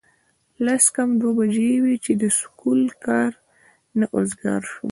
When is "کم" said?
0.95-1.09